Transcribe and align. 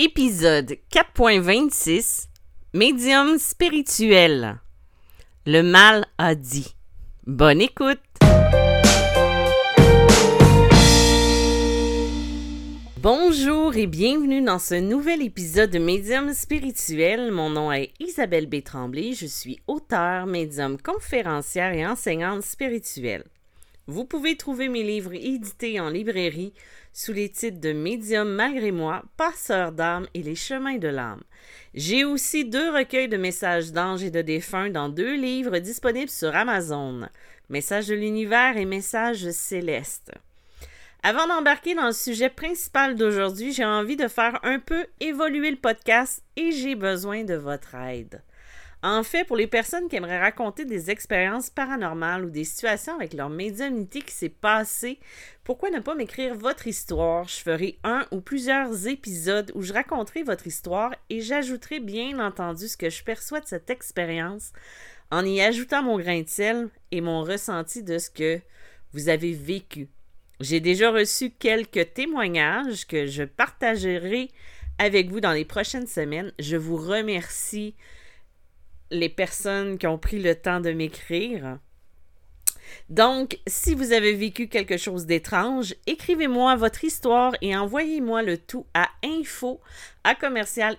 Épisode 0.00 0.76
4.26 0.92 2.28
Médium 2.72 3.36
spirituel. 3.36 4.60
Le 5.44 5.62
mal 5.62 6.06
a 6.18 6.36
dit. 6.36 6.76
Bonne 7.26 7.60
écoute. 7.60 7.98
Bonjour 12.98 13.74
et 13.74 13.88
bienvenue 13.88 14.40
dans 14.40 14.60
ce 14.60 14.76
nouvel 14.76 15.20
épisode 15.20 15.70
de 15.70 15.80
Médium 15.80 16.32
spirituel. 16.32 17.32
Mon 17.32 17.50
nom 17.50 17.72
est 17.72 17.90
Isabelle 17.98 18.46
B. 18.46 18.58
Je 19.14 19.26
suis 19.26 19.58
auteure, 19.66 20.26
médium, 20.26 20.80
conférencière 20.80 21.72
et 21.72 21.84
enseignante 21.84 22.42
spirituelle. 22.42 23.24
Vous 23.90 24.04
pouvez 24.04 24.36
trouver 24.36 24.68
mes 24.68 24.82
livres 24.82 25.14
édités 25.14 25.80
en 25.80 25.88
librairie 25.88 26.52
sous 26.92 27.14
les 27.14 27.30
titres 27.30 27.58
de 27.58 27.72
Médium 27.72 28.28
malgré 28.28 28.70
moi, 28.70 29.02
Passeur 29.16 29.72
d'âme 29.72 30.06
et 30.12 30.22
Les 30.22 30.34
chemins 30.34 30.76
de 30.76 30.88
l'âme. 30.88 31.22
J'ai 31.72 32.04
aussi 32.04 32.44
deux 32.44 32.70
recueils 32.70 33.08
de 33.08 33.16
messages 33.16 33.72
d'anges 33.72 34.02
et 34.02 34.10
de 34.10 34.20
défunts 34.20 34.68
dans 34.68 34.90
deux 34.90 35.14
livres 35.14 35.58
disponibles 35.58 36.10
sur 36.10 36.36
Amazon, 36.36 37.08
Messages 37.48 37.86
de 37.86 37.94
l'univers 37.94 38.58
et 38.58 38.66
Messages 38.66 39.30
célestes. 39.30 40.12
Avant 41.02 41.26
d'embarquer 41.26 41.74
dans 41.74 41.86
le 41.86 41.92
sujet 41.92 42.28
principal 42.28 42.94
d'aujourd'hui, 42.94 43.54
j'ai 43.54 43.64
envie 43.64 43.96
de 43.96 44.08
faire 44.08 44.38
un 44.42 44.58
peu 44.58 44.84
évoluer 45.00 45.50
le 45.50 45.56
podcast 45.56 46.22
et 46.36 46.52
j'ai 46.52 46.74
besoin 46.74 47.24
de 47.24 47.36
votre 47.36 47.74
aide. 47.74 48.20
En 48.82 49.02
fait, 49.02 49.24
pour 49.24 49.36
les 49.36 49.48
personnes 49.48 49.88
qui 49.88 49.96
aimeraient 49.96 50.20
raconter 50.20 50.64
des 50.64 50.90
expériences 50.90 51.50
paranormales 51.50 52.24
ou 52.24 52.30
des 52.30 52.44
situations 52.44 52.94
avec 52.94 53.12
leur 53.12 53.28
médiumnité 53.28 54.02
qui 54.02 54.14
s'est 54.14 54.28
passée, 54.28 55.00
pourquoi 55.42 55.70
ne 55.70 55.80
pas 55.80 55.96
m'écrire 55.96 56.36
votre 56.36 56.68
histoire? 56.68 57.26
Je 57.26 57.40
ferai 57.40 57.78
un 57.82 58.06
ou 58.12 58.20
plusieurs 58.20 58.86
épisodes 58.86 59.50
où 59.56 59.62
je 59.62 59.72
raconterai 59.72 60.22
votre 60.22 60.46
histoire 60.46 60.94
et 61.10 61.20
j'ajouterai 61.20 61.80
bien 61.80 62.24
entendu 62.24 62.68
ce 62.68 62.76
que 62.76 62.88
je 62.88 63.02
perçois 63.02 63.40
de 63.40 63.48
cette 63.48 63.68
expérience 63.68 64.52
en 65.10 65.24
y 65.24 65.40
ajoutant 65.40 65.82
mon 65.82 65.98
grain 65.98 66.20
de 66.20 66.28
sel 66.28 66.68
et 66.92 67.00
mon 67.00 67.22
ressenti 67.24 67.82
de 67.82 67.98
ce 67.98 68.10
que 68.10 68.40
vous 68.92 69.08
avez 69.08 69.32
vécu. 69.32 69.88
J'ai 70.38 70.60
déjà 70.60 70.92
reçu 70.92 71.30
quelques 71.30 71.94
témoignages 71.94 72.86
que 72.86 73.06
je 73.06 73.24
partagerai 73.24 74.28
avec 74.78 75.10
vous 75.10 75.18
dans 75.18 75.32
les 75.32 75.44
prochaines 75.44 75.88
semaines. 75.88 76.32
Je 76.38 76.56
vous 76.56 76.76
remercie 76.76 77.74
les 78.90 79.08
personnes 79.08 79.78
qui 79.78 79.86
ont 79.86 79.98
pris 79.98 80.20
le 80.20 80.34
temps 80.34 80.60
de 80.60 80.72
m'écrire. 80.72 81.58
Donc, 82.88 83.38
si 83.46 83.74
vous 83.74 83.92
avez 83.92 84.14
vécu 84.14 84.48
quelque 84.48 84.76
chose 84.76 85.06
d'étrange, 85.06 85.74
écrivez-moi 85.86 86.56
votre 86.56 86.84
histoire 86.84 87.34
et 87.40 87.56
envoyez-moi 87.56 88.22
le 88.22 88.38
tout 88.38 88.66
à 88.74 88.88
info 89.04 89.60
à 90.04 90.14
commercial 90.14 90.76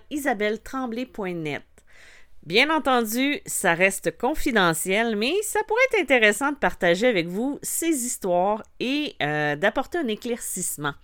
Bien 2.42 2.74
entendu, 2.74 3.40
ça 3.44 3.74
reste 3.74 4.16
confidentiel, 4.16 5.14
mais 5.14 5.34
ça 5.42 5.60
pourrait 5.68 5.80
être 5.92 6.02
intéressant 6.02 6.52
de 6.52 6.56
partager 6.56 7.06
avec 7.06 7.26
vous 7.26 7.58
ces 7.62 8.06
histoires 8.06 8.62
et 8.80 9.14
euh, 9.22 9.56
d'apporter 9.56 9.98
un 9.98 10.08
éclaircissement. 10.08 10.94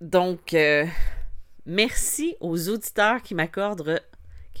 Donc, 0.00 0.54
euh, 0.54 0.86
merci 1.66 2.36
aux 2.40 2.68
auditeurs 2.68 3.20
qui 3.22 3.34
m'accordent 3.34 4.00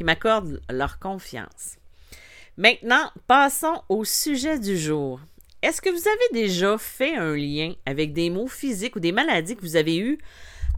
m'accordent 0.04 0.60
leur 0.70 0.98
confiance. 0.98 1.76
Maintenant, 2.56 3.10
passons 3.26 3.82
au 3.88 4.04
sujet 4.04 4.58
du 4.58 4.76
jour. 4.76 5.20
Est-ce 5.62 5.80
que 5.80 5.90
vous 5.90 6.08
avez 6.08 6.42
déjà 6.42 6.76
fait 6.76 7.14
un 7.14 7.34
lien 7.36 7.74
avec 7.86 8.12
des 8.12 8.30
maux 8.30 8.48
physiques 8.48 8.96
ou 8.96 9.00
des 9.00 9.12
maladies 9.12 9.56
que 9.56 9.62
vous 9.62 9.76
avez 9.76 9.96
eues 9.98 10.18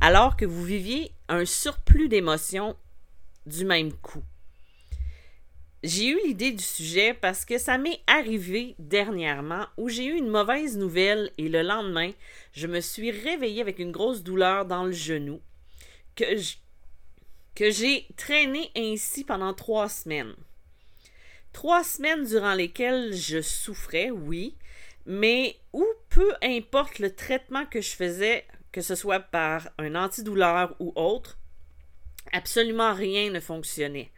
alors 0.01 0.37
que 0.37 0.45
vous 0.45 0.63
viviez 0.63 1.11
un 1.29 1.45
surplus 1.45 2.09
d'émotions 2.09 2.77
du 3.47 3.65
même 3.65 3.93
coup? 3.93 4.23
J'ai 5.83 6.09
eu 6.09 6.19
l'idée 6.25 6.53
du 6.53 6.63
sujet 6.63 7.13
parce 7.13 7.45
que 7.45 7.59
ça 7.59 7.77
m'est 7.77 8.01
arrivé 8.07 8.75
dernièrement 8.79 9.67
où 9.77 9.89
j'ai 9.89 10.07
eu 10.07 10.17
une 10.17 10.29
mauvaise 10.29 10.79
nouvelle 10.79 11.31
et 11.37 11.49
le 11.49 11.63
lendemain, 11.63 12.11
je 12.53 12.67
me 12.67 12.81
suis 12.81 13.11
réveillée 13.11 13.61
avec 13.61 13.79
une 13.79 13.93
grosse 13.93 14.23
douleur 14.23 14.65
dans 14.65 14.85
le 14.85 14.93
genou 14.93 15.41
que 16.17 16.37
je, 16.37 16.55
que 17.55 17.71
j'ai 17.71 18.07
traîné 18.17 18.71
ainsi 18.77 19.25
pendant 19.25 19.55
trois 19.55 19.89
semaines. 19.89 20.35
Trois 21.53 21.85
semaines 21.85 22.25
durant 22.25 22.55
lesquelles 22.55 23.15
je 23.15 23.41
souffrais, 23.41 24.11
oui, 24.11 24.57
mais 25.07 25.57
où 25.73 25.87
peu 26.09 26.33
importe 26.43 26.99
le 26.99 27.15
traitement 27.15 27.65
que 27.67 27.81
je 27.81 27.91
faisais, 27.91 28.45
que 28.73 28.81
ce 28.81 28.95
soit 28.95 29.21
par 29.21 29.69
un 29.79 29.95
antidouleur 29.95 30.75
ou 30.81 30.93
autre, 30.97 31.39
absolument 32.33 32.93
rien 32.93 33.31
ne 33.31 33.41
fonctionnait. 33.41 34.11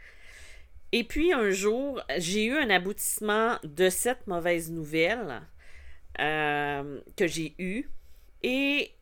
Et 0.92 1.04
puis 1.04 1.32
un 1.32 1.50
jour, 1.50 2.00
j'ai 2.16 2.46
eu 2.46 2.56
un 2.56 2.70
aboutissement 2.70 3.58
de 3.64 3.90
cette 3.90 4.26
mauvaise 4.26 4.70
nouvelle 4.70 5.42
euh, 6.20 7.00
que 7.16 7.26
j'ai 7.26 7.54
eue 7.58 7.90
et 8.42 8.92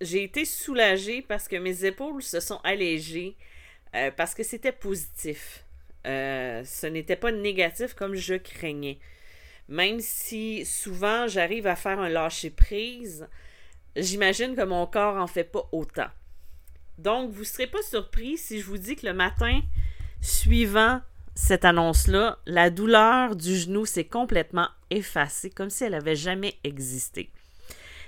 j'ai 0.00 0.24
été 0.24 0.44
soulagée 0.44 1.22
parce 1.22 1.48
que 1.48 1.56
mes 1.56 1.84
épaules 1.84 2.22
se 2.22 2.40
sont 2.40 2.60
allégées 2.64 3.36
euh, 3.94 4.10
parce 4.16 4.34
que 4.34 4.42
c'était 4.42 4.72
positif. 4.72 5.64
Euh, 6.06 6.62
ce 6.64 6.86
n'était 6.86 7.16
pas 7.16 7.32
négatif 7.32 7.94
comme 7.94 8.14
je 8.14 8.34
craignais. 8.34 8.98
Même 9.68 10.00
si 10.00 10.64
souvent 10.64 11.26
j'arrive 11.26 11.66
à 11.66 11.76
faire 11.76 12.00
un 12.00 12.08
lâcher-prise, 12.08 13.28
j'imagine 13.96 14.56
que 14.56 14.64
mon 14.64 14.86
corps 14.86 15.16
en 15.16 15.26
fait 15.26 15.44
pas 15.44 15.68
autant. 15.72 16.08
Donc, 16.96 17.30
vous 17.30 17.40
ne 17.40 17.46
serez 17.46 17.66
pas 17.66 17.82
surpris 17.82 18.38
si 18.38 18.60
je 18.60 18.64
vous 18.64 18.78
dis 18.78 18.96
que 18.96 19.06
le 19.06 19.14
matin 19.14 19.60
suivant 20.20 21.00
cette 21.34 21.64
annonce-là, 21.64 22.38
la 22.46 22.70
douleur 22.70 23.36
du 23.36 23.56
genou 23.56 23.86
s'est 23.86 24.04
complètement 24.04 24.68
effacée, 24.90 25.50
comme 25.50 25.70
si 25.70 25.84
elle 25.84 25.92
n'avait 25.92 26.16
jamais 26.16 26.56
existé. 26.64 27.30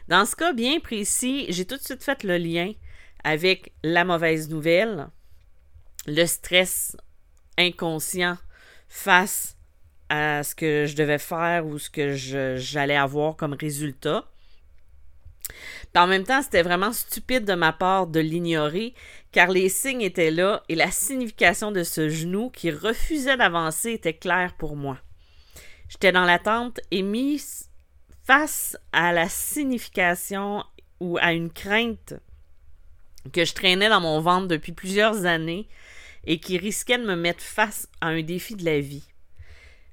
Dans 0.09 0.27
ce 0.27 0.35
cas 0.35 0.53
bien 0.53 0.81
précis, 0.81 1.47
j'ai 1.51 1.65
tout 1.65 1.77
de 1.77 1.83
suite 1.83 2.03
fait 2.03 2.25
le 2.25 2.37
lien 2.37 2.73
avec 3.23 3.73
la 3.85 4.05
mauvaise 4.05 4.49
nouvelle, 4.49 5.07
le 6.07 6.27
stress 6.27 6.97
inconscient 7.59 8.37
face 8.89 9.57
à 10.09 10.43
ce 10.43 10.55
que 10.55 10.87
je 10.87 10.97
devais 10.97 11.19
faire 11.19 11.67
ou 11.67 11.79
ce 11.79 11.91
que 11.91 12.15
j'allais 12.57 12.97
avoir 12.97 13.37
comme 13.37 13.55
résultat. 13.55 14.25
En 15.97 16.07
même 16.07 16.25
temps, 16.25 16.43
c'était 16.43 16.63
vraiment 16.63 16.93
stupide 16.93 17.45
de 17.45 17.55
ma 17.55 17.73
part 17.73 18.07
de 18.07 18.21
l'ignorer, 18.21 18.95
car 19.33 19.49
les 19.49 19.69
signes 19.69 20.03
étaient 20.03 20.31
là 20.31 20.63
et 20.69 20.75
la 20.75 20.91
signification 20.91 21.73
de 21.73 21.83
ce 21.83 22.09
genou 22.09 22.51
qui 22.51 22.71
refusait 22.71 23.37
d'avancer 23.37 23.93
était 23.93 24.15
claire 24.15 24.55
pour 24.57 24.77
moi. 24.77 24.99
J'étais 25.89 26.13
dans 26.13 26.25
l'attente 26.25 26.81
et 26.91 27.03
mise 27.03 27.69
face 28.25 28.77
à 28.93 29.13
la 29.13 29.29
signification 29.29 30.65
ou 31.01 31.19
à 31.19 31.33
une 31.33 31.51
crainte 31.51 32.15
que 33.33 33.45
je 33.45 33.55
traînais 33.55 33.89
dans 33.89 34.01
mon 34.01 34.21
ventre 34.21 34.47
depuis 34.47 34.73
plusieurs 34.73 35.27
années 35.27 35.69
et 36.25 36.39
qui 36.39 36.59
risquait 36.59 36.99
de 36.99 37.05
me 37.05 37.17
mettre 37.17 37.43
face 37.43 37.89
à 38.01 38.09
un 38.09 38.23
défi 38.23 38.55
de 38.55 38.65
la 38.65 38.81
vie. 38.81 39.05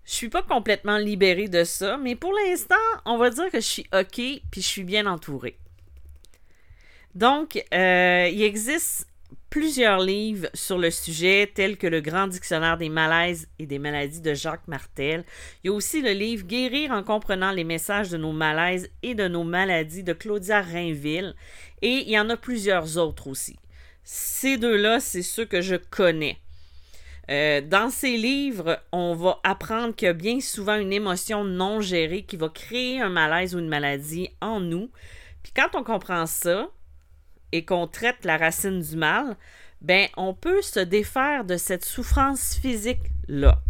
Je 0.05 0.13
suis 0.13 0.29
pas 0.29 0.41
complètement 0.41 0.97
libérée 0.97 1.49
de 1.49 1.63
ça, 1.63 1.97
mais 1.97 2.15
pour 2.15 2.31
l'instant, 2.33 2.75
on 3.05 3.17
va 3.17 3.29
dire 3.29 3.51
que 3.51 3.59
je 3.59 3.65
suis 3.65 3.87
OK 3.93 4.15
puis 4.15 4.61
je 4.61 4.67
suis 4.67 4.83
bien 4.83 5.05
entourée. 5.05 5.57
Donc, 7.13 7.63
euh, 7.73 8.29
il 8.31 8.41
existe 8.41 9.07
plusieurs 9.49 9.99
livres 9.99 10.47
sur 10.53 10.77
le 10.77 10.91
sujet, 10.91 11.51
tels 11.53 11.77
que 11.77 11.87
le 11.87 12.01
Grand 12.01 12.27
Dictionnaire 12.27 12.77
des 12.77 12.89
malaises 12.89 13.47
et 13.59 13.65
des 13.65 13.79
maladies 13.79 14.21
de 14.21 14.33
Jacques 14.33 14.67
Martel. 14.67 15.23
Il 15.63 15.67
y 15.67 15.69
a 15.69 15.73
aussi 15.73 16.01
le 16.01 16.11
livre 16.11 16.45
Guérir 16.45 16.91
en 16.91 17.03
comprenant 17.03 17.51
les 17.51 17.63
messages 17.63 18.09
de 18.09 18.17
nos 18.17 18.33
malaises 18.33 18.89
et 19.03 19.15
de 19.15 19.27
nos 19.27 19.43
maladies 19.43 20.03
de 20.03 20.13
Claudia 20.13 20.61
Rainville. 20.61 21.35
Et 21.81 22.03
il 22.05 22.09
y 22.09 22.19
en 22.19 22.29
a 22.29 22.37
plusieurs 22.37 22.97
autres 22.97 23.27
aussi. 23.27 23.57
Ces 24.09 24.55
deux-là, 24.55 25.01
c'est 25.01 25.21
ceux 25.21 25.43
que 25.43 25.59
je 25.59 25.75
connais. 25.75 26.37
Euh, 27.29 27.59
dans 27.59 27.89
ces 27.89 28.15
livres, 28.15 28.81
on 28.93 29.13
va 29.13 29.41
apprendre 29.43 29.93
qu'il 29.93 30.05
y 30.05 30.09
a 30.09 30.13
bien 30.13 30.39
souvent 30.39 30.77
une 30.77 30.93
émotion 30.93 31.43
non 31.43 31.81
gérée 31.81 32.23
qui 32.23 32.37
va 32.37 32.47
créer 32.47 33.01
un 33.01 33.09
malaise 33.09 33.53
ou 33.53 33.59
une 33.59 33.67
maladie 33.67 34.29
en 34.39 34.61
nous. 34.61 34.89
Puis 35.43 35.51
quand 35.53 35.77
on 35.77 35.83
comprend 35.83 36.25
ça 36.25 36.69
et 37.51 37.65
qu'on 37.65 37.85
traite 37.85 38.23
la 38.23 38.37
racine 38.37 38.79
du 38.79 38.95
mal, 38.95 39.35
ben 39.81 40.07
on 40.15 40.33
peut 40.33 40.61
se 40.61 40.79
défaire 40.79 41.43
de 41.43 41.57
cette 41.57 41.83
souffrance 41.83 42.55
physique-là. 42.61 43.61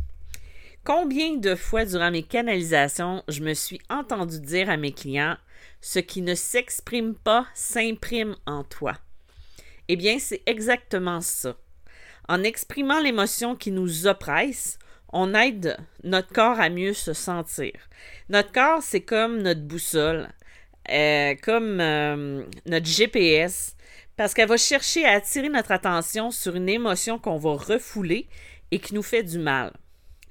Combien 0.84 1.38
de 1.38 1.56
fois 1.56 1.84
durant 1.84 2.12
mes 2.12 2.22
canalisations, 2.22 3.24
je 3.28 3.42
me 3.42 3.56
suis 3.56 3.82
entendu 3.90 4.40
dire 4.40 4.70
à 4.70 4.78
mes 4.78 4.92
clients 4.92 5.38
ce 5.82 5.98
qui 5.98 6.22
ne 6.22 6.36
s'exprime 6.36 7.16
pas 7.16 7.48
s'imprime 7.56 8.36
en 8.46 8.64
toi. 8.64 9.00
Eh 9.90 9.96
bien, 9.96 10.20
c'est 10.20 10.42
exactement 10.46 11.22
ça. 11.22 11.56
En 12.28 12.44
exprimant 12.44 13.00
l'émotion 13.00 13.56
qui 13.56 13.72
nous 13.72 14.06
oppresse, 14.08 14.78
on 15.14 15.34
aide 15.34 15.78
notre 16.04 16.34
corps 16.34 16.60
à 16.60 16.70
mieux 16.70 16.94
se 16.94 17.14
sentir. 17.14 17.72
Notre 18.30 18.52
corps, 18.52 18.82
c'est 18.82 19.02
comme 19.02 19.42
notre 19.42 19.62
boussole, 19.62 20.28
euh, 20.90 21.36
comme 21.42 21.80
euh, 21.80 22.44
notre 22.66 22.86
GPS. 22.86 23.76
parce 24.18 24.34
qu'elle 24.34 24.50
va 24.50 24.58
chercher 24.58 25.06
à 25.06 25.12
attirer 25.12 25.48
notre 25.48 25.72
attention 25.72 26.32
sur 26.32 26.56
une 26.56 26.70
émotion 26.70 27.20
qu'on 27.20 27.38
va 27.38 27.54
refouler 27.54 28.28
et 28.72 28.80
qui 28.80 28.96
nous 28.96 29.04
fait 29.04 29.24
du 29.24 29.38
mal. 29.38 29.72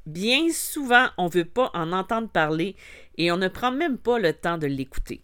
Bien 0.07 0.49
souvent, 0.53 1.09
on 1.19 1.27
ne 1.27 1.31
veut 1.31 1.45
pas 1.45 1.71
en 1.73 1.93
entendre 1.93 2.29
parler 2.29 2.77
et 3.17 3.31
on 3.33 3.37
ne 3.37 3.49
prend 3.49 3.71
même 3.71 3.97
pas 3.97 4.19
le 4.19 4.33
temps 4.33 4.59
de 4.59 4.67
l'écouter. 4.67 5.23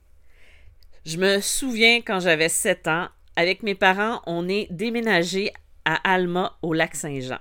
Je 1.04 1.18
me 1.18 1.40
souviens 1.40 2.00
quand 2.02 2.20
j'avais 2.20 2.48
7 2.48 2.86
ans, 2.88 3.08
avec 3.36 3.62
mes 3.62 3.74
parents, 3.74 4.22
on 4.26 4.48
est 4.48 4.66
déménagé 4.70 5.52
à 5.84 5.94
Alma, 6.12 6.56
au 6.62 6.72
lac 6.72 6.94
Saint-Jean, 6.94 7.38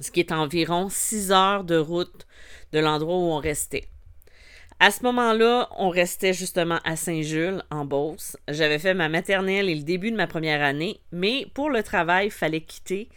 ce 0.00 0.10
qui 0.10 0.20
est 0.20 0.32
environ 0.32 0.88
6 0.88 1.32
heures 1.32 1.64
de 1.64 1.76
route 1.76 2.26
de 2.72 2.78
l'endroit 2.78 3.16
où 3.16 3.32
on 3.32 3.38
restait. 3.38 3.88
À 4.80 4.90
ce 4.90 5.02
moment-là, 5.04 5.68
on 5.78 5.88
restait 5.88 6.32
justement 6.32 6.80
à 6.84 6.96
Saint-Jules, 6.96 7.62
en 7.70 7.84
Beauce. 7.84 8.36
J'avais 8.48 8.78
fait 8.78 8.94
ma 8.94 9.08
maternelle 9.08 9.68
et 9.68 9.74
le 9.74 9.82
début 9.82 10.10
de 10.10 10.16
ma 10.16 10.26
première 10.26 10.62
année, 10.62 11.00
mais 11.12 11.46
pour 11.54 11.70
le 11.70 11.82
travail, 11.82 12.26
il 12.26 12.32
fallait 12.32 12.60
quitter. 12.60 13.08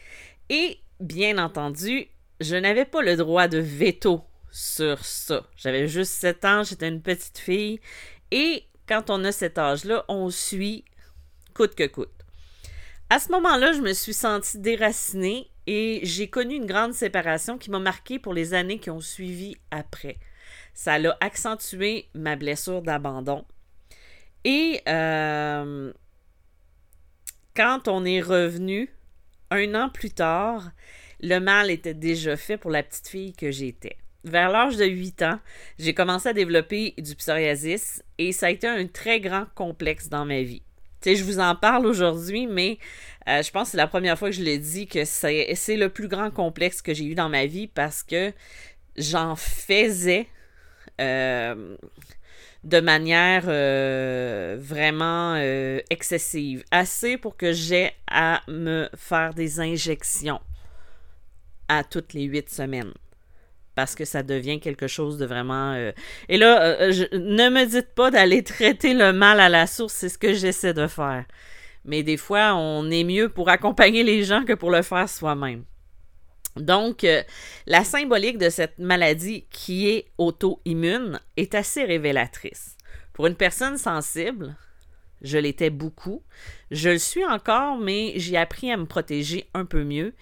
Et, 0.49 0.77
bien 0.99 1.37
entendu, 1.37 2.07
je 2.39 2.55
n'avais 2.55 2.85
pas 2.85 3.01
le 3.01 3.15
droit 3.15 3.47
de 3.47 3.57
veto 3.57 4.21
sur 4.51 5.03
ça. 5.03 5.47
J'avais 5.57 5.87
juste 5.87 6.13
7 6.13 6.45
ans, 6.45 6.63
j'étais 6.63 6.87
une 6.87 7.01
petite 7.01 7.39
fille. 7.39 7.79
Et 8.31 8.63
quand 8.87 9.09
on 9.09 9.23
a 9.23 9.31
cet 9.31 9.57
âge-là, 9.57 10.05
on 10.07 10.29
suit 10.29 10.85
coûte 11.57 11.73
que 11.73 11.87
coûte. 11.87 12.13
À 13.09 13.19
ce 13.19 13.31
moment-là, 13.31 13.73
je 13.73 13.81
me 13.81 13.93
suis 13.93 14.13
sentie 14.13 14.59
déracinée 14.59 15.49
et 15.65 16.01
j'ai 16.03 16.29
connu 16.29 16.55
une 16.55 16.67
grande 16.67 16.93
séparation 16.93 17.57
qui 17.57 17.71
m'a 17.71 17.79
marquée 17.79 18.19
pour 18.19 18.33
les 18.33 18.53
années 18.53 18.77
qui 18.77 18.91
ont 18.91 19.01
suivi 19.01 19.57
après. 19.71 20.17
Ça 20.75 20.93
a 20.93 21.17
accentué 21.19 22.09
ma 22.13 22.35
blessure 22.35 22.83
d'abandon. 22.83 23.43
Et 24.43 24.81
euh, 24.87 25.91
quand 27.55 27.87
on 27.87 28.05
est 28.05 28.21
revenu, 28.21 28.93
un 29.49 29.73
an 29.73 29.89
plus 29.89 30.11
tard, 30.11 30.69
le 31.19 31.39
mal 31.39 31.71
était 31.71 31.95
déjà 31.95 32.37
fait 32.37 32.57
pour 32.57 32.69
la 32.69 32.83
petite 32.83 33.07
fille 33.07 33.33
que 33.33 33.49
j'étais. 33.49 33.97
Vers 34.23 34.49
l'âge 34.49 34.77
de 34.77 34.85
8 34.85 35.21
ans, 35.23 35.39
j'ai 35.79 35.95
commencé 35.95 36.29
à 36.29 36.33
développer 36.33 36.93
du 36.99 37.15
psoriasis 37.15 38.03
et 38.19 38.31
ça 38.31 38.45
a 38.45 38.51
été 38.51 38.67
un 38.67 38.85
très 38.85 39.19
grand 39.19 39.45
complexe 39.55 40.09
dans 40.09 40.25
ma 40.25 40.43
vie. 40.43 40.61
Je 41.05 41.23
vous 41.23 41.39
en 41.39 41.55
parle 41.55 41.85
aujourd'hui, 41.85 42.47
mais 42.47 42.79
euh, 43.27 43.41
je 43.41 43.51
pense 43.51 43.67
que 43.67 43.71
c'est 43.71 43.77
la 43.77 43.87
première 43.87 44.17
fois 44.17 44.29
que 44.29 44.35
je 44.35 44.41
l'ai 44.41 44.57
dit 44.57 44.87
que 44.87 45.05
c'est 45.05 45.55
le 45.77 45.89
plus 45.89 46.07
grand 46.07 46.31
complexe 46.31 46.81
que 46.81 46.93
j'ai 46.93 47.05
eu 47.05 47.15
dans 47.15 47.29
ma 47.29 47.45
vie 47.45 47.67
parce 47.67 48.03
que 48.03 48.33
j'en 48.97 49.35
faisais 49.35 50.27
euh, 50.99 51.77
de 52.63 52.79
manière 52.79 53.43
euh, 53.47 54.57
vraiment 54.59 55.35
excessive. 55.89 56.63
Assez 56.71 57.17
pour 57.17 57.37
que 57.37 57.53
j'ai 57.53 57.91
à 58.07 58.41
me 58.47 58.89
faire 58.95 59.33
des 59.33 59.59
injections 59.59 60.41
à 61.67 61.83
toutes 61.83 62.13
les 62.13 62.23
huit 62.23 62.49
semaines 62.49 62.93
parce 63.77 63.93
que 63.93 64.05
ça 64.05 64.23
devient 64.23 64.59
quelque 64.59 64.87
chose 64.87 65.19
de 65.19 65.27
vraiment... 65.27 65.73
Euh, 65.73 65.91
et 66.29 66.37
là, 66.37 66.63
euh, 66.63 66.91
ne 67.13 67.47
me 67.51 67.63
dites 67.63 67.93
pas 67.93 68.09
d'aller 68.09 68.43
traiter 68.55 68.95
le 68.95 69.13
mal 69.13 69.39
à 69.39 69.49
la 69.49 69.67
source, 69.67 69.93
c'est 69.93 70.09
ce 70.09 70.17
que 70.17 70.33
j'essaie 70.33 70.73
de 70.73 70.87
faire. 70.87 71.25
Mais 71.85 72.01
des 72.01 72.17
fois, 72.17 72.55
on 72.55 72.89
est 72.89 73.03
mieux 73.03 73.29
pour 73.29 73.49
accompagner 73.49 74.01
les 74.01 74.23
gens 74.23 74.45
que 74.45 74.53
pour 74.53 74.71
le 74.71 74.81
faire 74.81 75.07
soi-même. 75.07 75.63
Donc, 76.55 77.03
euh, 77.03 77.21
la 77.67 77.83
symbolique 77.83 78.39
de 78.39 78.49
cette 78.49 78.79
maladie 78.79 79.45
qui 79.51 79.87
est 79.87 80.07
auto-immune 80.17 81.19
est 81.37 81.53
assez 81.53 81.83
révélatrice. 81.83 82.77
Pour 83.13 83.27
une 83.27 83.35
personne 83.35 83.77
sensible, 83.77 84.55
je 85.21 85.37
l'étais 85.37 85.69
beaucoup, 85.69 86.23
je 86.71 86.89
le 86.89 86.97
suis 86.97 87.25
encore, 87.25 87.77
mais 87.77 88.13
j'ai 88.15 88.37
appris 88.37 88.71
à 88.71 88.77
me 88.77 88.87
protéger 88.87 89.47
un 89.53 89.65
peu 89.65 89.83
mieux 89.83 90.15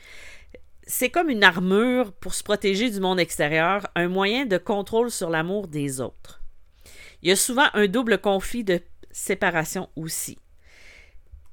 c'est 0.86 1.10
comme 1.10 1.30
une 1.30 1.44
armure 1.44 2.14
pour 2.14 2.34
se 2.34 2.44
protéger 2.44 2.90
du 2.90 3.00
monde 3.00 3.20
extérieur, 3.20 3.88
un 3.96 4.08
moyen 4.08 4.46
de 4.46 4.58
contrôle 4.58 5.12
sur 5.12 5.30
l'amour 5.30 5.68
des 5.68 6.00
autres. 6.00 6.42
Il 7.22 7.30
y 7.30 7.32
a 7.32 7.36
souvent 7.36 7.68
un 7.74 7.88
double 7.88 8.20
conflit 8.20 8.64
de 8.64 8.82
séparation 9.12 9.90
aussi. 9.96 10.38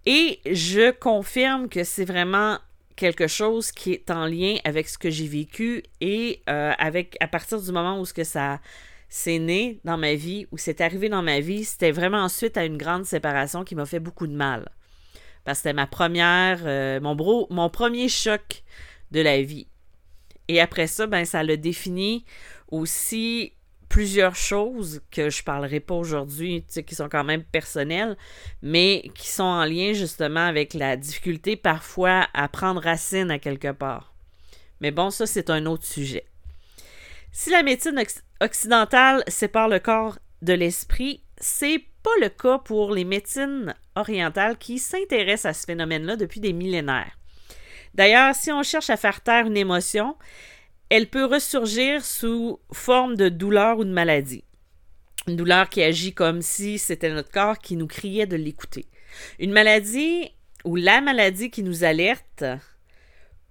Et 0.05 0.41
je 0.45 0.91
confirme 0.91 1.69
que 1.69 1.85
c'est 1.85 2.05
vraiment 2.05 2.59
quelque 2.97 3.27
chose 3.27 3.73
qui 3.73 3.93
est 3.93 4.11
en 4.11 4.27
lien 4.27 4.57
avec 4.65 4.89
ce 4.89 4.99
que 4.99 5.11
j'ai 5.11 5.27
vécu 5.27 5.83
et 6.01 6.43
euh, 6.51 6.73
avec 6.79 7.17
à 7.21 7.29
partir 7.29 7.61
du 7.61 7.73
moment 7.73 7.99
où 8.01 8.05
ce 8.05 8.13
que 8.13 8.25
ça 8.25 8.61
s'est 9.09 9.39
né 9.39 9.81
dans 9.85 9.97
ma 9.97 10.15
vie, 10.15 10.47
où 10.53 10.59
c'est 10.59 10.81
arrivé 10.81 11.09
dans 11.09 11.23
ma 11.23 11.41
vie, 11.41 11.65
c'était 11.65 11.91
vraiment 11.91 12.23
ensuite 12.23 12.57
à 12.57 12.65
une 12.65 12.77
grande 12.77 13.05
séparation 13.05 13.65
qui 13.65 13.75
m'a 13.75 13.87
fait 13.87 14.01
beaucoup 14.01 14.27
de 14.27 14.35
mal. 14.35 14.69
Parce 15.45 15.59
que 15.59 15.63
c'était 15.63 15.73
ma 15.75 15.87
première, 15.87 16.61
euh, 16.65 17.01
mon, 17.01 17.15
bro, 17.15 17.47
mon 17.51 17.69
premier 17.69 18.09
choc 18.09 18.63
de 19.13 19.21
la 19.21 19.41
vie. 19.43 19.69
Et 20.49 20.61
après 20.61 20.87
ça, 20.87 21.07
ben, 21.07 21.25
ça 21.25 21.43
le 21.43 21.57
définit 21.57 22.25
aussi 22.71 23.53
plusieurs 23.89 24.35
choses 24.35 25.03
que 25.11 25.29
je 25.29 25.45
parlerai 25.45 25.79
pas 25.79 25.95
aujourd'hui, 25.95 26.65
qui 26.87 26.95
sont 26.95 27.11
quand 27.11 27.25
même 27.25 27.45
personnelles, 27.45 28.17
mais 28.63 29.11
qui 29.15 29.29
sont 29.29 29.43
en 29.43 29.65
lien 29.67 29.93
justement 29.93 30.47
avec 30.47 30.73
la 30.73 30.97
difficulté 30.97 31.57
parfois 31.57 32.27
à 32.33 32.49
prendre 32.49 32.81
racine 32.81 33.31
à 33.31 33.39
quelque 33.39 33.71
part. 33.71 34.15
Mais 34.81 34.91
bon, 34.91 35.11
ça, 35.11 35.27
c'est 35.27 35.51
un 35.51 35.67
autre 35.67 35.85
sujet. 35.85 36.25
Si 37.33 37.51
la 37.51 37.63
médecine 37.63 38.03
occidentale 38.41 39.23
sépare 39.29 39.69
le 39.69 39.79
corps 39.79 40.19
de 40.41 40.55
l'esprit, 40.55 41.23
c'est 41.37 41.85
pas 42.03 42.11
le 42.21 42.31
cas 42.31 42.59
pour 42.59 42.93
les 42.93 43.05
médecines 43.05 43.75
orientales 43.95 44.57
qui 44.57 44.79
s'intéressent 44.79 45.51
à 45.51 45.53
ce 45.53 45.67
phénomène-là 45.67 46.17
depuis 46.17 46.41
des 46.41 46.53
millénaires. 46.53 47.19
D'ailleurs, 47.95 48.35
si 48.35 48.51
on 48.51 48.63
cherche 48.63 48.91
à 48.91 48.97
faire 48.97 49.21
taire 49.21 49.47
une 49.47 49.57
émotion, 49.57 50.17
elle 50.89 51.09
peut 51.09 51.25
ressurgir 51.25 52.05
sous 52.05 52.59
forme 52.73 53.17
de 53.17 53.29
douleur 53.29 53.79
ou 53.79 53.85
de 53.85 53.93
maladie. 53.93 54.45
Une 55.27 55.37
douleur 55.37 55.69
qui 55.69 55.83
agit 55.83 56.15
comme 56.15 56.43
si 56.43 56.79
c'était 56.79 57.13
notre 57.13 57.31
corps 57.31 57.59
qui 57.59 57.77
nous 57.77 57.87
criait 57.87 58.27
de 58.27 58.37
l'écouter. 58.37 58.87
Une 59.39 59.53
maladie 59.53 60.31
ou 60.65 60.77
la 60.77 61.01
maladie 61.01 61.51
qui 61.51 61.63
nous 61.63 61.85
alerte 61.85 62.45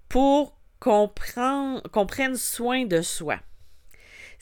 pour 0.08 0.58
qu'on 0.78 1.08
prenne 1.08 2.36
soin 2.36 2.84
de 2.84 3.00
soi. 3.00 3.38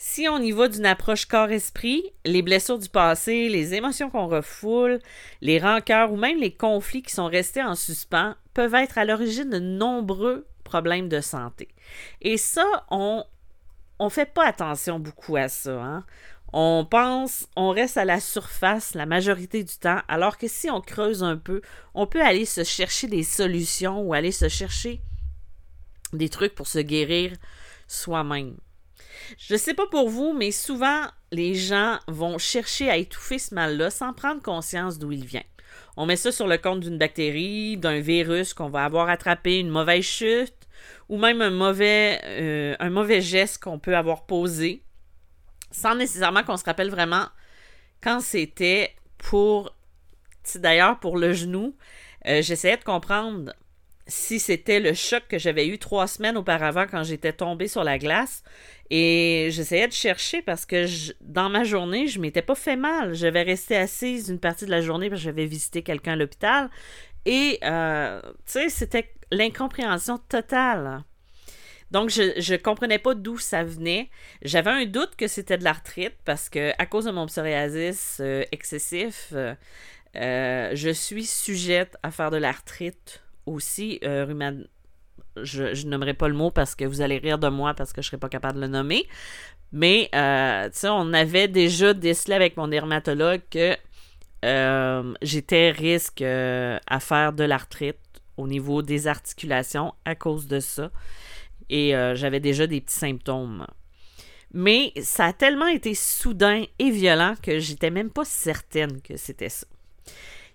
Si 0.03 0.27
on 0.27 0.39
y 0.39 0.51
va 0.51 0.67
d'une 0.67 0.87
approche 0.87 1.27
corps-esprit, 1.27 2.03
les 2.25 2.41
blessures 2.41 2.79
du 2.79 2.89
passé, 2.89 3.47
les 3.49 3.75
émotions 3.75 4.09
qu'on 4.09 4.25
refoule, 4.25 4.97
les 5.41 5.59
rancœurs 5.59 6.11
ou 6.11 6.17
même 6.17 6.39
les 6.39 6.51
conflits 6.51 7.03
qui 7.03 7.13
sont 7.13 7.27
restés 7.27 7.61
en 7.61 7.75
suspens 7.75 8.35
peuvent 8.55 8.73
être 8.73 8.97
à 8.97 9.05
l'origine 9.05 9.51
de 9.51 9.59
nombreux 9.59 10.47
problèmes 10.63 11.07
de 11.07 11.21
santé. 11.21 11.67
Et 12.19 12.37
ça, 12.37 12.65
on 12.89 13.23
on 13.99 14.09
fait 14.09 14.25
pas 14.25 14.47
attention 14.47 14.99
beaucoup 14.99 15.35
à 15.35 15.47
ça. 15.49 15.79
Hein. 15.79 16.03
On 16.51 16.83
pense, 16.83 17.47
on 17.55 17.69
reste 17.69 17.97
à 17.97 18.03
la 18.03 18.19
surface 18.19 18.95
la 18.95 19.05
majorité 19.05 19.63
du 19.63 19.77
temps, 19.77 20.01
alors 20.07 20.39
que 20.39 20.47
si 20.47 20.71
on 20.71 20.81
creuse 20.81 21.23
un 21.23 21.37
peu, 21.37 21.61
on 21.93 22.07
peut 22.07 22.23
aller 22.23 22.45
se 22.45 22.63
chercher 22.63 23.05
des 23.05 23.21
solutions 23.21 24.01
ou 24.01 24.15
aller 24.15 24.31
se 24.31 24.49
chercher 24.49 24.99
des 26.11 26.27
trucs 26.27 26.55
pour 26.55 26.65
se 26.65 26.79
guérir 26.79 27.33
soi-même. 27.87 28.57
Je 29.37 29.53
ne 29.53 29.59
sais 29.59 29.73
pas 29.73 29.87
pour 29.87 30.09
vous, 30.09 30.33
mais 30.33 30.51
souvent, 30.51 31.05
les 31.31 31.55
gens 31.55 31.99
vont 32.07 32.37
chercher 32.37 32.89
à 32.89 32.97
étouffer 32.97 33.39
ce 33.39 33.53
mal-là 33.55 33.89
sans 33.89 34.13
prendre 34.13 34.41
conscience 34.41 34.99
d'où 34.99 35.11
il 35.11 35.25
vient. 35.25 35.43
On 35.97 36.05
met 36.05 36.15
ça 36.15 36.31
sur 36.31 36.47
le 36.47 36.57
compte 36.57 36.81
d'une 36.81 36.97
bactérie, 36.97 37.77
d'un 37.77 37.99
virus 37.99 38.53
qu'on 38.53 38.69
va 38.69 38.85
avoir 38.85 39.09
attrapé, 39.09 39.59
une 39.59 39.69
mauvaise 39.69 40.03
chute, 40.03 40.55
ou 41.09 41.17
même 41.17 41.41
un 41.41 41.49
mauvais, 41.49 42.21
euh, 42.25 43.21
geste 43.21 43.61
qu'on 43.61 43.79
peut 43.79 43.95
avoir 43.95 44.25
posé, 44.25 44.83
sans 45.71 45.95
nécessairement 45.95 46.43
qu'on 46.43 46.57
se 46.57 46.63
rappelle 46.63 46.89
vraiment 46.89 47.25
quand 48.01 48.19
c'était 48.19 48.95
pour. 49.17 49.75
D'ailleurs, 50.55 50.99
pour 50.99 51.17
le 51.17 51.33
genou, 51.33 51.75
euh, 52.27 52.41
j'essayais 52.41 52.77
de 52.77 52.83
comprendre 52.83 53.53
si 54.11 54.39
c'était 54.39 54.81
le 54.81 54.93
choc 54.93 55.23
que 55.29 55.39
j'avais 55.39 55.67
eu 55.67 55.77
trois 55.77 56.05
semaines 56.05 56.35
auparavant 56.35 56.85
quand 56.89 57.03
j'étais 57.03 57.31
tombée 57.31 57.69
sur 57.69 57.83
la 57.83 57.97
glace. 57.97 58.43
Et 58.89 59.47
j'essayais 59.51 59.87
de 59.87 59.93
chercher 59.93 60.41
parce 60.41 60.65
que 60.65 60.85
dans 61.21 61.49
ma 61.49 61.63
journée, 61.63 62.07
je 62.07 62.19
m'étais 62.19 62.41
pas 62.41 62.55
fait 62.55 62.75
mal. 62.75 63.13
J'avais 63.13 63.41
resté 63.41 63.77
assise 63.77 64.27
une 64.27 64.39
partie 64.39 64.65
de 64.65 64.71
la 64.71 64.81
journée 64.81 65.09
parce 65.09 65.21
que 65.21 65.25
j'avais 65.25 65.45
visité 65.45 65.81
quelqu'un 65.81 66.13
à 66.13 66.15
l'hôpital. 66.17 66.69
Et, 67.25 67.59
euh, 67.63 68.21
tu 68.45 68.53
sais, 68.53 68.69
c'était 68.69 69.13
l'incompréhension 69.31 70.17
totale. 70.17 71.03
Donc, 71.91 72.09
je 72.09 72.51
ne 72.53 72.57
comprenais 72.57 72.99
pas 72.99 73.15
d'où 73.15 73.37
ça 73.37 73.63
venait. 73.63 74.09
J'avais 74.41 74.71
un 74.71 74.85
doute 74.85 75.15
que 75.15 75.27
c'était 75.27 75.57
de 75.57 75.63
l'arthrite 75.63 76.15
parce 76.25 76.49
que, 76.49 76.71
à 76.77 76.85
cause 76.85 77.05
de 77.05 77.11
mon 77.11 77.27
psoriasis 77.27 78.17
euh, 78.19 78.43
excessif, 78.51 79.33
euh, 79.33 80.71
je 80.73 80.89
suis 80.89 81.25
sujette 81.25 81.95
à 82.03 82.11
faire 82.11 82.29
de 82.29 82.37
l'arthrite 82.37 83.21
aussi. 83.45 83.99
rhumatisme 84.03 84.67
je, 85.37 85.73
je 85.73 85.87
nommerai 85.87 86.13
pas 86.13 86.27
le 86.27 86.33
mot 86.33 86.51
parce 86.51 86.75
que 86.75 86.85
vous 86.85 87.01
allez 87.01 87.17
rire 87.17 87.39
de 87.39 87.47
moi 87.47 87.73
parce 87.73 87.93
que 87.93 88.01
je 88.01 88.07
serai 88.07 88.17
pas 88.17 88.29
capable 88.29 88.55
de 88.55 88.61
le 88.61 88.67
nommer. 88.67 89.07
Mais, 89.71 90.09
euh, 90.13 90.69
on 90.83 91.13
avait 91.13 91.47
déjà 91.47 91.93
décelé 91.93 92.35
avec 92.35 92.57
mon 92.57 92.67
dermatologue 92.67 93.41
que 93.49 93.77
euh, 94.43 95.13
j'étais 95.21 95.71
risque 95.71 96.21
euh, 96.21 96.77
à 96.87 96.99
faire 96.99 97.31
de 97.31 97.43
l'arthrite 97.43 97.97
au 98.37 98.47
niveau 98.47 98.81
des 98.81 99.07
articulations 99.07 99.93
à 100.03 100.15
cause 100.15 100.47
de 100.47 100.59
ça. 100.59 100.91
Et 101.69 101.95
euh, 101.95 102.15
j'avais 102.15 102.41
déjà 102.41 102.67
des 102.67 102.81
petits 102.81 102.97
symptômes. 102.97 103.65
Mais 104.53 104.91
ça 105.01 105.27
a 105.27 105.33
tellement 105.33 105.67
été 105.67 105.93
soudain 105.93 106.65
et 106.77 106.91
violent 106.91 107.35
que 107.41 107.59
j'étais 107.59 107.89
même 107.89 108.09
pas 108.09 108.25
certaine 108.25 109.01
que 109.01 109.15
c'était 109.15 109.47
ça. 109.47 109.65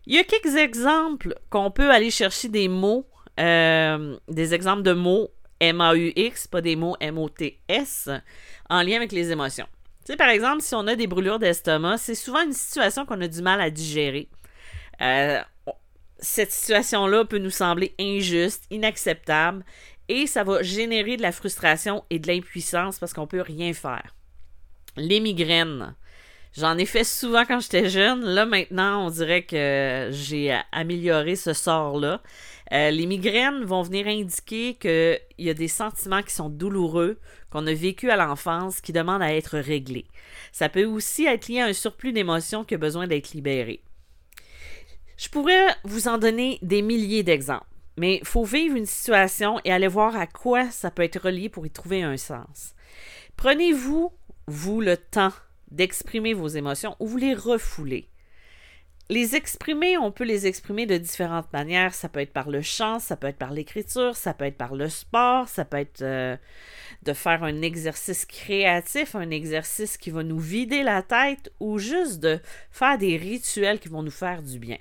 Il 0.06 0.14
y 0.14 0.18
a 0.18 0.24
quelques 0.24 0.56
exemples 0.56 1.34
qu'on 1.50 1.70
peut 1.70 1.90
aller 1.90 2.10
chercher 2.10 2.48
des 2.48 2.68
mots, 2.68 3.06
des 3.38 4.54
exemples 4.54 4.82
de 4.82 4.92
mots 4.92 5.30
M-A-U-X, 5.60 6.48
pas 6.48 6.60
des 6.60 6.76
mots 6.76 6.96
M-O-T-S, 7.00 8.10
en 8.68 8.82
lien 8.82 8.96
avec 8.96 9.12
les 9.12 9.32
émotions. 9.32 9.66
Tu 10.04 10.12
sais, 10.12 10.16
par 10.16 10.28
exemple, 10.28 10.62
si 10.62 10.74
on 10.74 10.86
a 10.86 10.94
des 10.94 11.06
brûlures 11.06 11.38
d'estomac, 11.38 11.98
c'est 11.98 12.14
souvent 12.14 12.42
une 12.42 12.52
situation 12.52 13.06
qu'on 13.06 13.20
a 13.20 13.28
du 13.28 13.42
mal 13.42 13.60
à 13.60 13.70
digérer. 13.70 14.28
Euh, 15.00 15.40
cette 16.18 16.52
situation-là 16.52 17.24
peut 17.24 17.38
nous 17.38 17.50
sembler 17.50 17.94
injuste, 17.98 18.64
inacceptable, 18.70 19.64
et 20.08 20.26
ça 20.26 20.44
va 20.44 20.62
générer 20.62 21.16
de 21.16 21.22
la 21.22 21.32
frustration 21.32 22.04
et 22.10 22.18
de 22.18 22.28
l'impuissance 22.28 22.98
parce 22.98 23.12
qu'on 23.12 23.22
ne 23.22 23.26
peut 23.26 23.40
rien 23.40 23.72
faire. 23.72 24.14
Les 24.96 25.20
migraines. 25.20 25.96
J'en 26.56 26.78
ai 26.78 26.86
fait 26.86 27.04
souvent 27.04 27.44
quand 27.44 27.60
j'étais 27.60 27.90
jeune. 27.90 28.24
Là, 28.24 28.46
maintenant, 28.46 29.06
on 29.06 29.10
dirait 29.10 29.42
que 29.42 30.08
j'ai 30.10 30.58
amélioré 30.72 31.36
ce 31.36 31.52
sort-là. 31.52 32.22
Euh, 32.72 32.90
les 32.90 33.06
migraines 33.06 33.62
vont 33.64 33.82
venir 33.82 34.06
indiquer 34.06 34.74
qu'il 34.74 35.20
y 35.38 35.50
a 35.50 35.54
des 35.54 35.68
sentiments 35.68 36.22
qui 36.22 36.34
sont 36.34 36.48
douloureux, 36.48 37.18
qu'on 37.50 37.66
a 37.66 37.74
vécu 37.74 38.10
à 38.10 38.16
l'enfance, 38.16 38.80
qui 38.80 38.92
demandent 38.92 39.22
à 39.22 39.34
être 39.34 39.58
réglés. 39.58 40.06
Ça 40.50 40.70
peut 40.70 40.86
aussi 40.86 41.26
être 41.26 41.48
lié 41.48 41.60
à 41.60 41.66
un 41.66 41.72
surplus 41.74 42.12
d'émotions 42.12 42.64
qui 42.64 42.74
a 42.74 42.78
besoin 42.78 43.06
d'être 43.06 43.32
libéré. 43.32 43.82
Je 45.18 45.28
pourrais 45.28 45.66
vous 45.84 46.08
en 46.08 46.16
donner 46.18 46.58
des 46.62 46.82
milliers 46.82 47.22
d'exemples, 47.22 47.66
mais 47.98 48.16
il 48.16 48.26
faut 48.26 48.44
vivre 48.44 48.76
une 48.76 48.86
situation 48.86 49.60
et 49.64 49.72
aller 49.72 49.88
voir 49.88 50.16
à 50.16 50.26
quoi 50.26 50.70
ça 50.70 50.90
peut 50.90 51.02
être 51.02 51.20
relié 51.20 51.48
pour 51.48 51.66
y 51.66 51.70
trouver 51.70 52.02
un 52.02 52.16
sens. 52.16 52.74
Prenez-vous, 53.36 54.10
vous, 54.46 54.80
le 54.80 54.96
temps 54.96 55.32
d'exprimer 55.70 56.34
vos 56.34 56.48
émotions 56.48 56.96
ou 57.00 57.06
vous 57.06 57.16
les 57.16 57.34
refoulez. 57.34 58.08
Les 59.08 59.36
exprimer, 59.36 59.96
on 59.96 60.10
peut 60.10 60.24
les 60.24 60.48
exprimer 60.48 60.84
de 60.84 60.96
différentes 60.96 61.52
manières. 61.52 61.94
Ça 61.94 62.08
peut 62.08 62.18
être 62.18 62.32
par 62.32 62.50
le 62.50 62.60
chant, 62.60 62.98
ça 62.98 63.16
peut 63.16 63.28
être 63.28 63.38
par 63.38 63.52
l'écriture, 63.52 64.16
ça 64.16 64.34
peut 64.34 64.46
être 64.46 64.56
par 64.56 64.74
le 64.74 64.88
sport, 64.88 65.48
ça 65.48 65.64
peut 65.64 65.76
être 65.76 66.02
euh, 66.02 66.36
de 67.04 67.12
faire 67.12 67.44
un 67.44 67.62
exercice 67.62 68.24
créatif, 68.24 69.14
un 69.14 69.30
exercice 69.30 69.96
qui 69.96 70.10
va 70.10 70.24
nous 70.24 70.40
vider 70.40 70.82
la 70.82 71.02
tête 71.02 71.52
ou 71.60 71.78
juste 71.78 72.18
de 72.18 72.40
faire 72.72 72.98
des 72.98 73.16
rituels 73.16 73.78
qui 73.78 73.88
vont 73.88 74.02
nous 74.02 74.10
faire 74.10 74.42
du 74.42 74.58
bien. 74.58 74.78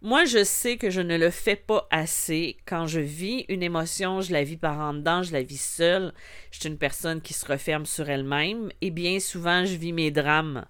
Moi, 0.00 0.24
je 0.26 0.44
sais 0.44 0.76
que 0.76 0.90
je 0.90 1.00
ne 1.00 1.16
le 1.18 1.30
fais 1.30 1.56
pas 1.56 1.88
assez. 1.90 2.56
Quand 2.66 2.86
je 2.86 3.00
vis 3.00 3.44
une 3.48 3.62
émotion, 3.62 4.20
je 4.20 4.32
la 4.32 4.44
vis 4.44 4.56
par 4.56 4.78
en 4.78 4.94
dedans, 4.94 5.22
je 5.22 5.32
la 5.32 5.42
vis 5.42 5.60
seule. 5.60 6.12
Je 6.52 6.60
suis 6.60 6.68
une 6.68 6.78
personne 6.78 7.20
qui 7.20 7.34
se 7.34 7.46
referme 7.46 7.84
sur 7.84 8.08
elle-même 8.08 8.70
et 8.80 8.90
bien 8.90 9.18
souvent, 9.18 9.64
je 9.64 9.74
vis 9.74 9.92
mes 9.92 10.10
drames 10.10 10.64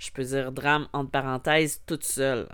je 0.00 0.10
peux 0.10 0.24
dire 0.24 0.50
drame 0.50 0.88
entre 0.92 1.10
parenthèses, 1.10 1.82
toute 1.86 2.04
seule. 2.04 2.48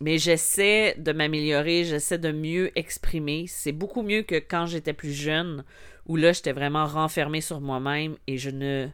Mais 0.00 0.18
j'essaie 0.18 0.94
de 0.98 1.12
m'améliorer, 1.12 1.84
j'essaie 1.84 2.18
de 2.18 2.32
mieux 2.32 2.76
exprimer. 2.76 3.44
C'est 3.48 3.72
beaucoup 3.72 4.02
mieux 4.02 4.22
que 4.22 4.36
quand 4.36 4.66
j'étais 4.66 4.94
plus 4.94 5.12
jeune, 5.12 5.64
où 6.06 6.16
là, 6.16 6.32
j'étais 6.32 6.52
vraiment 6.52 6.86
renfermée 6.86 7.42
sur 7.42 7.60
moi-même 7.60 8.16
et 8.26 8.38
je 8.38 8.50
ne 8.50 8.88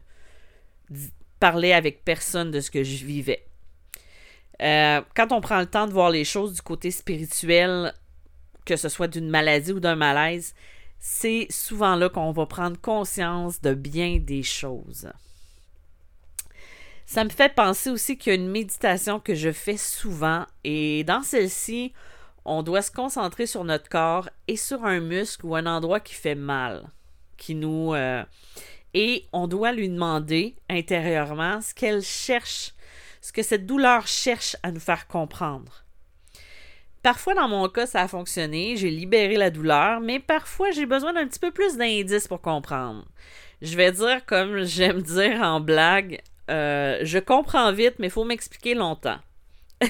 parlais 1.39 1.73
avec 1.73 2.03
personne 2.03 2.51
de 2.51 2.59
ce 2.59 2.71
que 2.71 2.83
je 2.83 3.05
vivais. 3.05 3.45
Euh, 4.63 5.01
quand 5.15 5.31
on 5.31 5.41
prend 5.41 5.59
le 5.59 5.65
temps 5.65 5.87
de 5.87 5.91
voir 5.91 6.09
les 6.09 6.23
choses 6.23 6.53
du 6.53 6.61
côté 6.61 6.89
spirituel, 6.91 7.93
que 8.65 8.75
ce 8.75 8.89
soit 8.89 9.07
d'une 9.07 9.29
maladie 9.29 9.73
ou 9.73 9.79
d'un 9.79 9.95
malaise, 9.95 10.53
c'est 10.99 11.47
souvent 11.49 11.95
là 11.95 12.07
qu'on 12.07 12.31
va 12.31 12.45
prendre 12.45 12.79
conscience 12.79 13.61
de 13.61 13.73
bien 13.73 14.19
des 14.19 14.41
choses. 14.41 15.11
Ça 17.05 17.25
me 17.25 17.29
fait 17.29 17.53
penser 17.53 17.89
aussi 17.89 18.17
qu'il 18.17 18.33
y 18.33 18.35
a 18.35 18.39
une 18.39 18.49
méditation 18.49 19.19
que 19.19 19.35
je 19.35 19.51
fais 19.51 19.75
souvent 19.75 20.45
et 20.63 21.03
dans 21.03 21.21
celle-ci, 21.21 21.91
on 22.45 22.63
doit 22.63 22.81
se 22.81 22.91
concentrer 22.91 23.45
sur 23.45 23.65
notre 23.65 23.89
corps 23.89 24.29
et 24.47 24.55
sur 24.55 24.85
un 24.85 25.01
muscle 25.01 25.45
ou 25.45 25.55
un 25.55 25.65
endroit 25.65 25.99
qui 25.99 26.13
fait 26.13 26.35
mal, 26.35 26.89
qui 27.37 27.55
nous 27.55 27.93
euh, 27.93 28.23
et 28.93 29.25
on 29.33 29.47
doit 29.47 29.71
lui 29.71 29.89
demander 29.89 30.55
intérieurement 30.69 31.61
ce 31.61 31.73
qu'elle 31.73 32.01
cherche, 32.01 32.73
ce 33.23 33.31
que 33.31 33.41
cette 33.41 33.65
douleur 33.65 34.05
cherche 34.05 34.57
à 34.63 34.71
nous 34.71 34.81
faire 34.81 35.07
comprendre. 35.07 35.85
Parfois, 37.03 37.33
dans 37.33 37.47
mon 37.47 37.69
cas, 37.69 37.85
ça 37.85 38.01
a 38.01 38.07
fonctionné, 38.09 38.75
j'ai 38.75 38.89
libéré 38.89 39.37
la 39.37 39.49
douleur, 39.49 40.01
mais 40.01 40.19
parfois, 40.19 40.71
j'ai 40.71 40.85
besoin 40.85 41.13
d'un 41.13 41.25
petit 41.25 41.39
peu 41.39 41.51
plus 41.51 41.77
d'indices 41.77 42.27
pour 42.27 42.41
comprendre. 42.41 43.05
Je 43.61 43.77
vais 43.77 43.93
dire, 43.93 44.25
comme 44.25 44.63
j'aime 44.63 45.01
dire 45.01 45.41
en 45.41 45.61
blague, 45.61 46.21
euh, 46.51 46.99
je 47.03 47.17
comprends 47.17 47.71
vite, 47.71 47.95
mais 47.97 48.07
il 48.07 48.11
faut 48.11 48.25
m'expliquer 48.25 48.73
longtemps. 48.73 49.19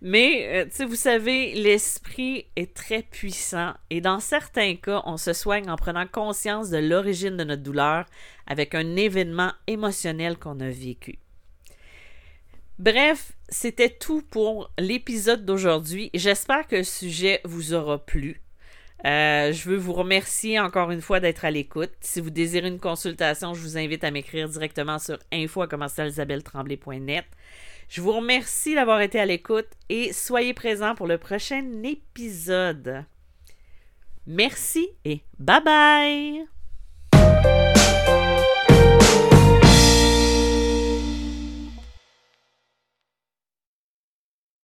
mais, 0.00 0.48
euh, 0.48 0.64
tu 0.64 0.76
sais, 0.76 0.84
vous 0.86 0.96
savez, 0.96 1.52
l'esprit 1.52 2.46
est 2.56 2.74
très 2.74 3.02
puissant 3.02 3.74
et 3.90 4.00
dans 4.00 4.20
certains 4.20 4.76
cas, 4.76 5.02
on 5.04 5.18
se 5.18 5.34
soigne 5.34 5.68
en 5.68 5.76
prenant 5.76 6.06
conscience 6.06 6.70
de 6.70 6.78
l'origine 6.78 7.36
de 7.36 7.44
notre 7.44 7.62
douleur 7.62 8.06
avec 8.46 8.74
un 8.74 8.96
événement 8.96 9.52
émotionnel 9.66 10.38
qu'on 10.38 10.60
a 10.60 10.70
vécu. 10.70 11.18
Bref, 12.78 13.32
c'était 13.48 13.90
tout 13.90 14.22
pour 14.22 14.70
l'épisode 14.78 15.44
d'aujourd'hui. 15.44 16.10
J'espère 16.14 16.66
que 16.66 16.76
le 16.76 16.84
sujet 16.84 17.40
vous 17.44 17.72
aura 17.72 18.04
plu. 18.04 18.42
Euh, 19.04 19.52
je 19.52 19.68
veux 19.68 19.76
vous 19.76 19.92
remercier 19.92 20.58
encore 20.58 20.90
une 20.90 21.00
fois 21.00 21.20
d'être 21.20 21.44
à 21.44 21.50
l'écoute. 21.50 21.92
Si 22.00 22.20
vous 22.20 22.30
désirez 22.30 22.68
une 22.68 22.80
consultation, 22.80 23.54
je 23.54 23.60
vous 23.60 23.78
invite 23.78 24.04
à 24.04 24.10
m'écrire 24.10 24.48
directement 24.48 24.98
sur 24.98 25.18
info.commercialisabelletremblay.net. 25.32 27.24
Je 27.88 28.00
vous 28.00 28.12
remercie 28.12 28.74
d'avoir 28.74 29.00
été 29.00 29.20
à 29.20 29.26
l'écoute 29.26 29.68
et 29.88 30.12
soyez 30.12 30.54
présents 30.54 30.94
pour 30.94 31.06
le 31.06 31.18
prochain 31.18 31.82
épisode. 31.84 33.04
Merci 34.26 34.88
et 35.04 35.20
bye 35.38 35.62
bye! 35.62 36.55